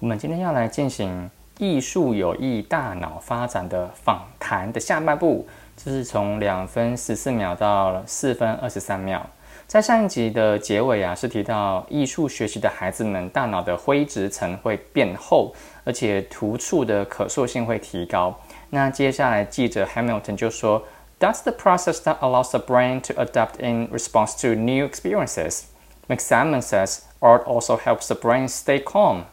[0.00, 5.44] 我们今天要来进行艺术有益大脑发展的访谈的下半部，
[5.76, 9.26] 就是从两分十四秒到四分二十三秒。
[9.66, 18.32] 在上一集的结尾啊，是提到艺术学习的孩子们大脑的灰质层会变厚，而且突触的可塑性会提高。
[18.70, 20.84] 那接下来记者 Hamilton 就说
[21.18, 25.62] ，That's the process that allows the brain to adapt in response to new experiences.”
[26.06, 29.24] McSamon says art also helps the brain stay calm.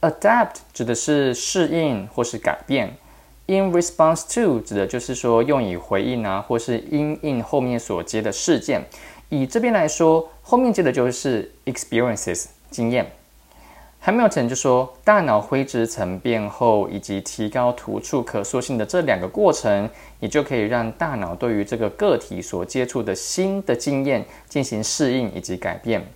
[0.00, 2.96] Adapt 指的是适应或是改变
[3.46, 8.82] ，in response to 指的就是说用以回应啊，或是因应后面所接的事件。
[9.28, 13.10] 以这边来说，后面接的就是 experiences 经验。
[14.04, 19.90] Hamilton 就说，大脑灰质层变厚以及提高突触可塑性的这两个过程，
[20.20, 26.06] 也就可以让大脑对于这个个体所接触的新的经验进行适应以及改变。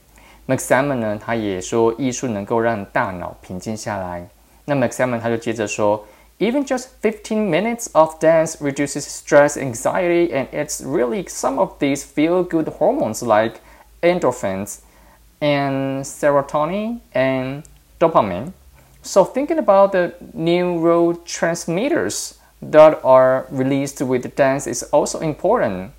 [0.48, 4.28] McSalmon 呢，他也说艺术能够让大脑平静下来。
[4.66, 6.06] 那 McSalmon 他就接着说，
[6.40, 12.68] Even just fifteen minutes of dance reduces stress, anxiety, and it's really some of these feel-good
[12.78, 13.60] hormones like
[14.02, 14.82] endorphins
[15.40, 17.64] and serotonin and
[18.00, 18.52] dopamine.
[19.02, 25.90] So thinking about the neurotransmitters that are released with dance is also important.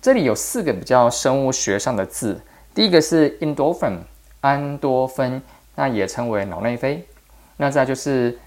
[0.00, 2.40] 这里有四个比较生物学上的字。
[2.73, 3.97] 第一个是 endorphin，
[4.41, 5.41] 安多芬，
[5.75, 7.05] 那也称为脑内啡。
[7.57, 8.37] 那再就是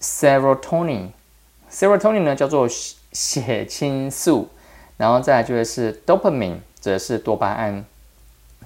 [0.00, 2.66] serotonin，serotonin 呢叫做
[3.12, 4.48] 血清素，
[4.96, 7.84] 然后再就是 dopamine，则是多巴胺。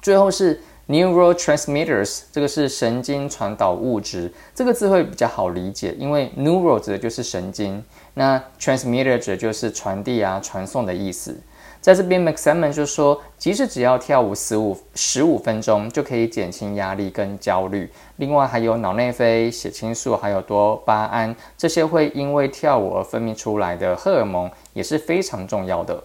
[0.00, 4.32] 最后是 neurotransmitters，这个是神经传导物质。
[4.54, 7.82] 这个字会比较好理解，因为 neuro 指的就是神经，
[8.14, 11.38] 那 transmitter 指的就是传递啊、传送的意思。
[11.84, 17.92] 在这边，McSalmon 就说，即使只要跳舞十五十五分钟，就可以减轻压力跟焦虑。
[18.16, 26.02] 另外，还有脑内啡、血清素，还有多巴胺，这些会因为跳舞而分泌出来的荷尔蒙也是非常重要的。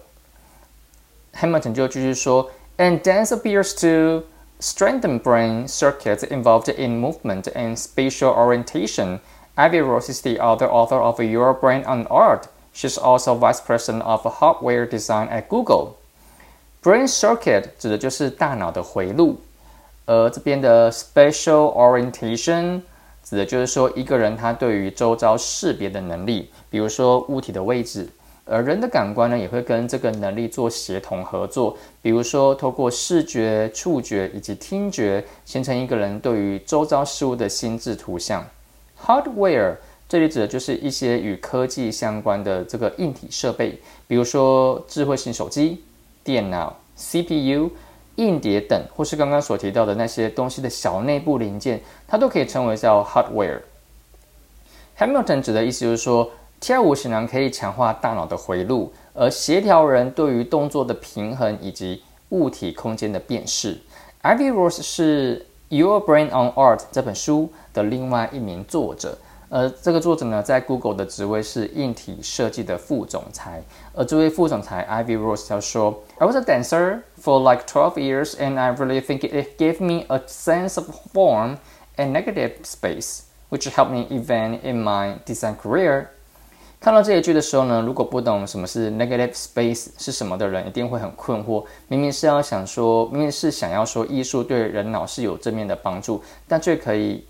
[1.40, 4.26] Hamilton 就继续说，And dance appears to
[4.60, 9.20] strengthen brain circuits involved in movement and spatial orientation.
[9.54, 12.42] Ivy Rose is the other author of Your Brain on Art.
[12.74, 15.96] She's also vice president of hardware design at Google.
[16.82, 19.36] Brain circuit 指的就是大脑的回路，
[20.06, 22.80] 而这边的 spatial orientation
[23.22, 28.08] 指的就是说一个人他对于周遭识别的能力，比如说物体的位置，
[28.46, 38.42] 而人的感官呢也会跟这个能力做协同合作，比如说透过视觉、触觉以及听觉，形成一个人对于周遭事物的心智图像。
[39.04, 39.76] Hardware
[40.10, 43.78] 这里指的就是一些与科技相关的这个硬体设备，
[44.08, 45.84] 比如说智慧型手机、
[46.24, 47.70] 电脑、CPU、
[48.16, 53.60] 硬碟等，或是刚刚所提到的那些东西的小内部零件，它都可以称为叫 hardware。
[54.98, 56.28] Hamilton 指的意思就是说，
[56.58, 63.78] 跳舞显然可以强化大脑的回路，而协调人对于动作的平衡以及物体空间的辨识。
[64.24, 65.46] Ivy Rose 是
[65.76, 69.16] 《Your Brain on Art》这本书的另外一名作者。
[69.50, 73.60] 呃，这个作者呢，在 Google 的职位是硬体设计的副总裁。
[73.92, 79.60] 而这位副总裁 Ivy Rose 他说：“I was a dancer for like twelve years, and I really think it
[79.60, 81.56] gave me a sense of form
[81.96, 86.06] and negative space, which helped me even in my design career.”
[86.78, 91.64] 看到这一句的时候呢，如果不懂什么是 negative space 是什么的人，一定会很困惑。
[91.88, 97.24] 明明是要想说，明明是想要说艺术对人脑是有正面的帮助，但却可以。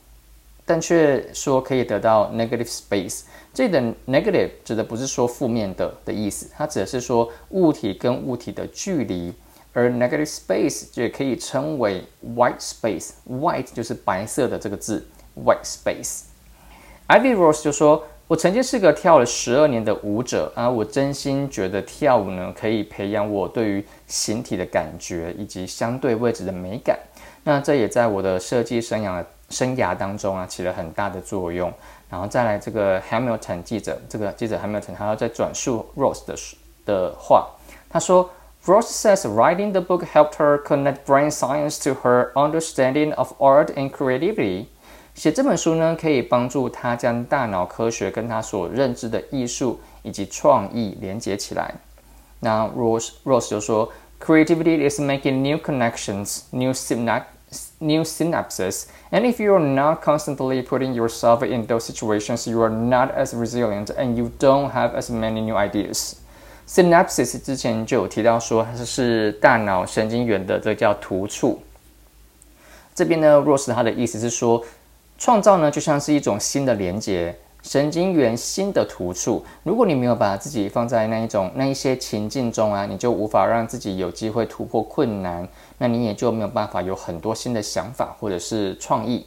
[0.70, 3.22] 但却说可以得到 negative space，
[3.53, 9.34] 这里的 negative 指的不是说负面的的意思，它指的是说物体跟物体的距离，
[9.72, 12.04] 而 negative space 就可以称为
[12.36, 15.04] white space，white 就是白色的这个字
[15.44, 16.20] ，white space。
[17.08, 26.97] Ivy Rose 就说：“我曾经是个跳了十二年的舞者啊，我真心觉得跳舞呢可以培养我对于形体的感觉以及相对位置的美感。
[27.42, 31.73] 那这也在我的设计生涯。”生涯当中啊，起了很大的作用。
[32.08, 36.35] 然后再来这个 Hamilton 记者，这个记者 Hamilton 他要再转述 Rose 的
[36.85, 37.49] 的话，
[37.88, 38.29] 他说
[38.64, 43.91] ：“Rose says writing the book helped her connect brain science to her understanding of art and
[43.91, 44.67] creativity。
[45.14, 51.73] 写这本书呢，可以帮助他将大脑科学跟他所认知的艺术以及创意连接起来。
[52.41, 57.25] 那 Rose Rose 就说：“Creativity is making new connections, new synapses。”
[57.80, 58.86] new synapses.
[59.12, 63.33] And if you are not constantly putting yourself in those situations, you are not as
[63.33, 66.16] resilient and you don't have as many new ideas.
[66.68, 71.62] Synapses 之前就有提到说它是大脑神经元的，这叫突触。
[72.95, 74.66] 这边呢，若是它的意思是说，
[75.18, 79.45] 创造呢，就像是一种新的连接， 神经元新的突触。
[79.62, 85.47] 如果你没有把自己放在那一种那一些情境中啊，你就无法让自己有机会突破困难，
[85.79, 89.27] 那你也就没有办法有很多新的想法或者是创意。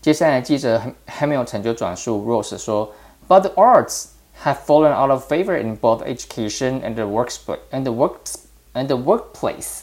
[0.00, 2.90] 接下来，记者 Hamilton 就转述 Rose 说
[3.28, 4.06] ：“But the arts
[4.42, 7.36] have fallen out of favor in both education and the works
[7.70, 8.34] and the works
[8.74, 9.82] and the workplace.”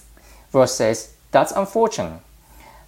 [0.51, 2.19] Rose says, "That's unfortunate."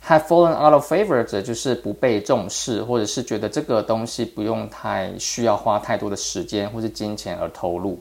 [0.08, 8.00] Have fallen out of favor 则就是不被重视，或者是觉得这个东西不用太需要花太多的时间或是金钱而投入。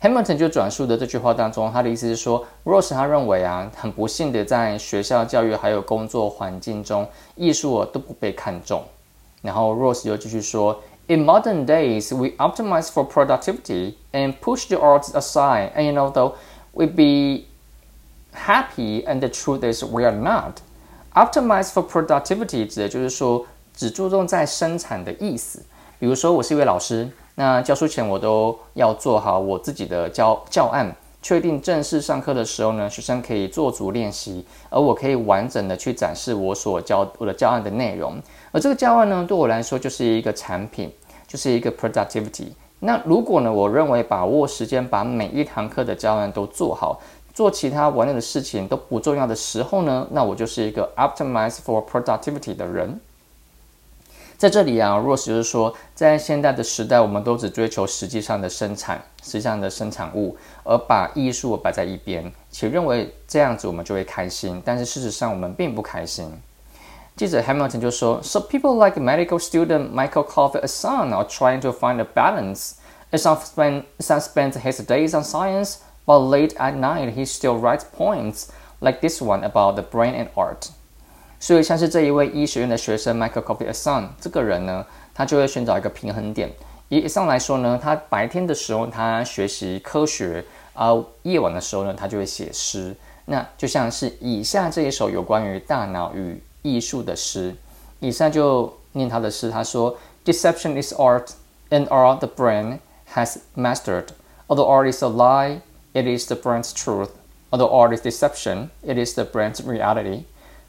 [0.00, 7.06] Hamilton 就转述的这句话当中，他的意思是说，Rose 他认为啊，很不幸的在学校教育还有工作环境中，
[7.36, 8.82] 艺术都不被看重。
[9.42, 15.92] 然后 Rose 又继续说，In modern days, we optimize for productivity and push the arts aside, and you
[15.92, 16.32] know though
[16.72, 17.44] we be
[18.34, 20.54] happy, and the truth is we are not.
[21.14, 25.62] Optimize for productivity 指的就是说只注重在生产的意思。
[26.00, 38.20] 比如说，我是一位老师，那教书前我都要做好我自己的教教案，确定正式上课的时候呢，学生可以做足练习，而我可以完整的去展示我所教我的教案的内容。
[38.50, 40.92] 而这个教案呢，对我来说就是一个产品，
[41.28, 42.48] 就是一个 productivity。
[42.80, 47.00] 那如果呢，我认为把握时间，把每一堂课的教案都做好。
[47.34, 53.00] 做其他玩乐的事情都不重要的时候呢，那我就是一个 optimize for productivity 的人。
[54.36, 64.60] 在这里啊，Rose 就是说，在现代的时代，我们都只追求实际上的生产，实际上的生产物，而把艺术摆在一边，且认为这样子我们就会开心。
[64.64, 66.30] 但是事实上，我们并不开心。
[67.16, 72.72] 记者 Hamilton 就说：“So people like medical student Michael Coffey son are trying to find a balance.
[73.12, 77.24] As o f spend some spends his days on science.” But late at night, he
[77.24, 78.48] still writes poems
[78.80, 80.68] like this one about the brain and art.
[81.40, 86.50] 所以，像是这一位医学院的学生 Michael Coffey Asan 这个人呢，他就会寻找一个平衡点。
[86.88, 92.94] 以 Asan 来说呢，他白天的时候他学习科学，而夜晚的时候呢，他就会写诗。
[93.26, 97.54] 那就像是以下这一首有关于大脑与艺术的诗。
[98.00, 99.96] 以下就念他的诗，他说
[100.26, 101.28] ：“Deception is art,
[101.70, 102.80] and art the brain
[103.14, 104.08] has mastered.
[104.46, 105.60] Although art is a lie.”
[105.94, 107.10] It is the brain's truth.
[107.50, 110.24] Although art is deception, it is the brain's reality.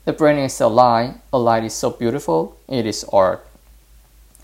[0.05, 1.15] The brain is a lie.
[1.31, 2.51] A lie is so beautiful.
[2.67, 3.39] It is art.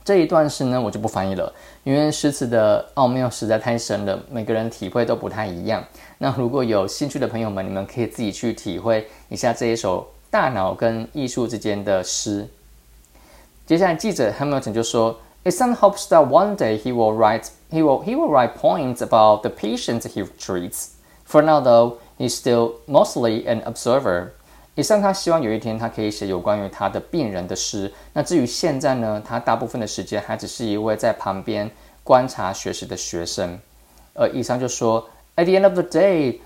[0.03, 5.83] 这一段诗呢，我就不翻译了，因为诗词的奥妙实在太深了，每个人体会都不太一样。
[6.17, 12.47] 那如果有兴趣的朋友们，你们可以自己去体会一下这一首大脑跟艺术之间的诗。
[13.67, 18.30] 接下来，记者 Hamilton 就说 ：“His son hopes that one day he will write he will he will
[18.30, 20.90] write poems about the patients he treats.
[21.24, 24.30] For now, though, he's still mostly an observer.
[24.74, 27.92] 以上他希望有一天他可以写有关于他的病人的诗。
[28.12, 31.70] 那至于现在呢，他大部分的时间还只是一位在旁边
[32.04, 33.58] 观察学习的学生。
[34.14, 36.40] 而以上就说，At the end of the day,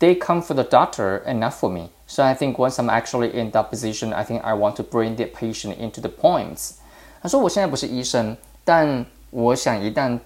[0.00, 1.90] they come for the doctor and not for me.
[2.06, 5.16] So I think once I'm actually in that position, I think I want to bring
[5.16, 6.74] the patient into the poems.
[7.23, 8.35] 他说我现在不是医生，
[8.65, 10.19] 但我想一旦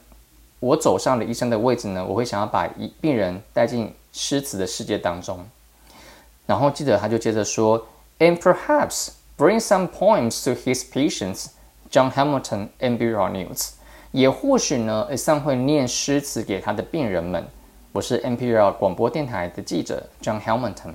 [0.60, 5.46] 我走上了医生的位置呢，我会想要把一病人带进诗词的世界当中。
[6.48, 7.86] 然后记者他就接着说
[8.18, 11.50] ，and perhaps bring some poems to his patients,
[11.92, 13.74] John Hamilton and NPR News。
[14.12, 17.46] 也或许呢，上会念诗词给他的病人们。
[17.92, 20.94] 我是 NPR 广播电台的记者 John Hamilton。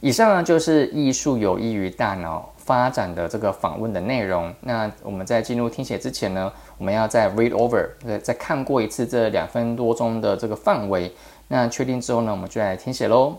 [0.00, 2.52] 以上呢就是艺术有益于大脑。
[2.67, 4.53] 发展的这个访问的内容。
[4.61, 11.11] 那我们在进入听写之前呢，我们要再 read over，再再看过一次这两分多钟的这个范围。
[11.47, 13.37] 那确定之后呢，我们就来听写喽。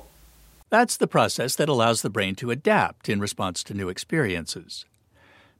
[0.70, 4.82] That's the process that allows the brain to adapt in response to new experiences.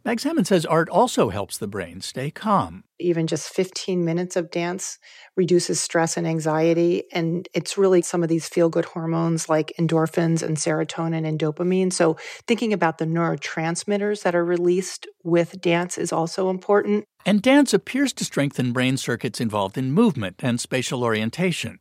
[0.06, 2.84] Meg Salmon says art also helps the brain stay calm.
[3.00, 4.98] Even just 15 minutes of dance
[5.36, 7.04] reduces stress and anxiety.
[7.12, 11.92] And it's really some of these feel good hormones like endorphins and serotonin and dopamine.
[11.92, 17.06] So, thinking about the neurotransmitters that are released with dance is also important.
[17.26, 21.80] And dance appears to strengthen brain circuits involved in movement and spatial orientation.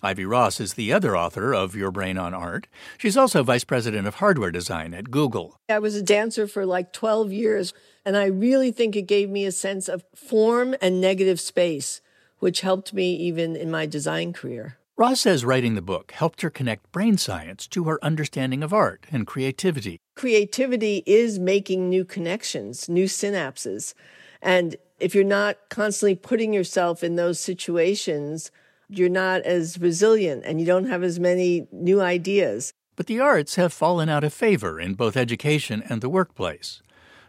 [0.00, 2.68] Ivy Ross is the other author of Your Brain on Art.
[2.98, 5.58] She's also vice president of hardware design at Google.
[5.68, 7.74] I was a dancer for like 12 years,
[8.04, 12.00] and I really think it gave me a sense of form and negative space,
[12.38, 14.78] which helped me even in my design career.
[14.96, 19.04] Ross says writing the book helped her connect brain science to her understanding of art
[19.10, 19.98] and creativity.
[20.14, 23.94] Creativity is making new connections, new synapses.
[24.40, 28.52] And if you're not constantly putting yourself in those situations,
[28.88, 32.72] you're not as resilient and you don't have as many new ideas.
[32.96, 36.82] But the arts have fallen out of favor in both education and the workplace.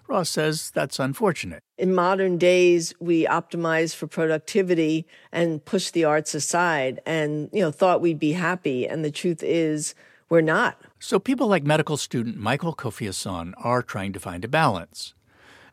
[0.07, 1.61] Ross says that's unfortunate.
[1.77, 7.69] In modern days, we optimize for productivity and push the arts aside and, you know,
[7.71, 8.87] thought we'd be happy.
[8.87, 9.93] And the truth is,
[10.29, 10.81] we're not.
[10.97, 15.13] So people like medical student Michael Kofi Hassan are trying to find a balance.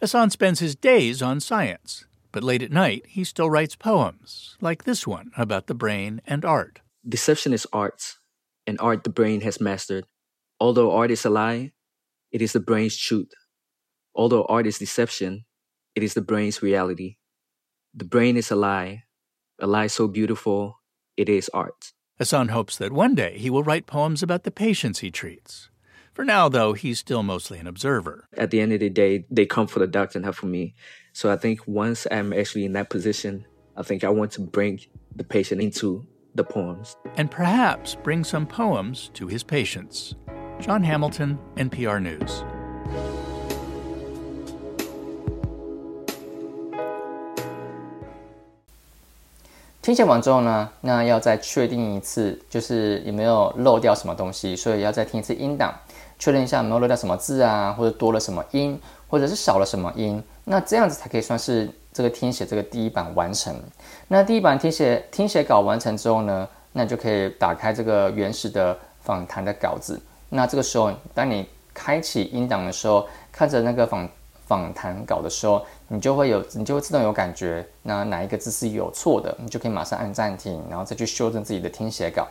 [0.01, 2.05] Hassan spends his days on science,
[2.37, 6.45] but late at night he still writes poems, like this one about the brain and
[6.45, 6.81] art.
[7.09, 8.17] Deception is art,
[8.67, 10.05] and art the brain has mastered.
[10.61, 11.73] Although art is a lie,
[12.31, 13.33] it is the brain's truth.
[14.15, 15.47] Although art is deception,
[15.95, 17.17] it is the brain's reality.
[17.95, 19.05] The brain is a lie,
[19.59, 20.83] a lie so beautiful,
[21.17, 21.95] it is art.
[22.19, 25.71] Hassan hopes that one day he will write poems about the patients he treats.
[26.17, 28.27] For now, though, he's still mostly an observer.
[28.39, 30.75] At the end of the day, they come for the doctor, and not for me.
[31.13, 33.45] So I think once I'm actually in that position,
[33.77, 34.81] I think I want to bring
[35.15, 36.97] the patient into the poems.
[37.19, 40.15] And perhaps bring some poems to his patients.
[40.59, 42.43] John Hamilton, NPR News.
[49.87, 55.73] 听写完之后呢，那要再确定一次，就是有没有漏掉什么东西，所以要再听一次音档，
[56.19, 63.55] 确认一下有没有漏掉什么字啊，或者多了什么音，或者是少了什么音，那这样子才可以算是这个听写这个第一版完成。
[64.09, 70.03] 那第一版听写听写稿完成之后呢，那就可以打开这个原始的访谈的稿子。
[70.31, 74.09] 那这个时候，当你开启音档的时候，看着那个访
[74.47, 82.27] 访谈稿的时候，你就会有，你就会自动有感觉，那哪一个字是有错的，你就可以马上按暂停，然后再去修正自己的听写稿。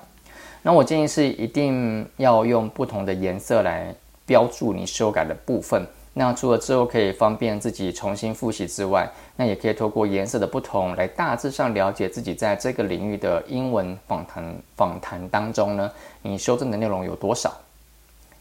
[0.62, 3.94] 那我建议是一定要用不同的颜色来
[4.26, 5.86] 标注你修改的部分。
[6.18, 9.06] 那除了之后可以方便自己重新复习之外，
[9.36, 15.92] 那也可以透过颜色的不同来大致上了解自己在这个领域的英文访谈访谈当中呢，
[16.22, 17.54] 你修正的内容有多少。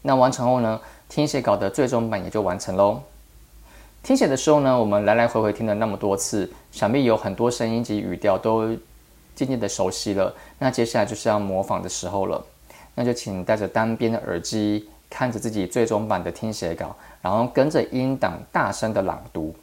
[0.01, 0.79] 那完成后呢，
[1.09, 3.01] 听写稿的最终版也就完成喽。
[4.05, 8.67] 听写的时候呢，我们来来回回听了那么多次，想必有很多声音及语调都
[9.33, 10.31] 渐渐的熟悉了。
[10.59, 12.45] 那接下来就是要模仿的时候了。
[12.93, 19.55] 那就请戴着单边的耳机，看着自己最终版的听写稿，然后跟着音档大声的朗读，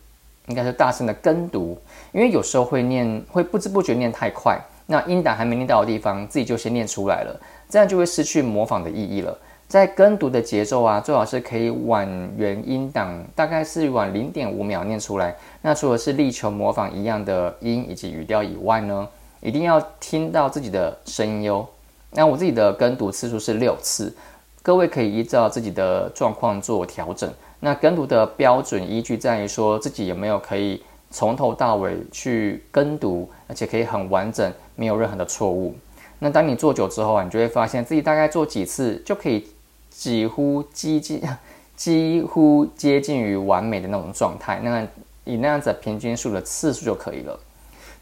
[0.49, 1.81] 应该是大声的跟读，
[2.11, 9.39] 因为有时候会念，会不知不觉念太快，那音档还没念到的地方，自己就先念出来了，这样就会失去模仿的意义了。
[9.73, 15.35] 在跟读的节奏啊，最好是可以晚原音档，大概是晚零点五秒念出来。
[15.63, 19.09] 那除了是力求模仿一样的音以及语调以外呢，
[19.41, 21.67] 一定要听到自己的声音哦。
[22.11, 24.15] 那我自己的跟读次数是六次，
[24.63, 27.33] 各位可以依照自己的状况做调整。
[27.61, 35.75] 那跟读的标准依据在于说自己有没有可以从头到尾去跟读，而且可以很完整，没有任何的错误。
[36.19, 39.47] 那当你做久之后啊，你就会发现自己大概做几次就可以。
[39.95, 41.23] 几乎接近，
[41.77, 44.59] 几乎接近于完美的那种状态。
[44.63, 44.87] 那
[45.25, 47.39] 以那样子平均数的次数就可以了。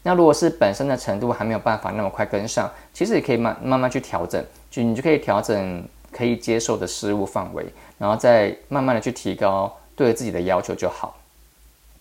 [0.03, 7.65] 那如果是本身的程度还没有办法那么快跟上，其实也可以慢慢慢去调整，就你就可以调整可以接受的失误范围，
[7.99, 11.15] 然后再慢慢的去提高对自己的要求就好。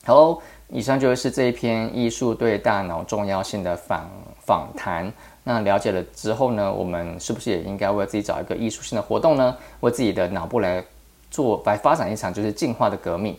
[0.05, 4.09] 好，以上就是这一篇艺术对大脑重要性的访
[4.47, 5.13] 访谈。
[5.51, 9.57] 那了解了之后呢，我们是不是也应该为自己找一个艺术性的活动呢？
[9.81, 10.85] 为自己的脑部来
[11.29, 13.37] 做来发展一场就是进化的革命。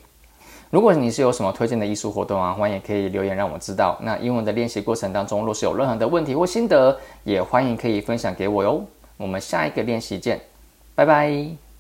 [0.70, 3.98] 如果你是有什么推荐的艺术活动啊，欢迎可以留言让我知道。
[4.02, 8.84] 那英文的练习过程当中，若是有任何的问题或心得，也欢迎可以分享给我哟。
[9.16, 10.42] 我们下一个练习见，
[10.96, 11.71] 拜拜。